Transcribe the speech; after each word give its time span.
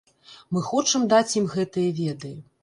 Мы 0.55 0.63
хочам 0.69 1.05
даць 1.11 1.35
ім 1.43 1.51
гэтыя 1.57 1.93
веды. 2.01 2.35